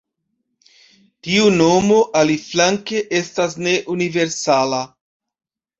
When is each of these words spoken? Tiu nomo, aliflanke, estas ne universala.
Tiu 1.27 1.51
nomo, 1.59 1.99
aliflanke, 2.23 3.05
estas 3.21 3.57
ne 3.69 3.79
universala. 3.99 4.85